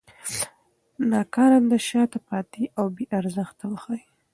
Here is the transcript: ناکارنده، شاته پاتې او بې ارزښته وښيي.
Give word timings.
ناکارنده، 1.11 1.77
شاته 1.87 2.19
پاتې 2.29 2.63
او 2.77 2.85
بې 2.95 3.05
ارزښته 3.19 3.63
وښيي. 3.67 4.03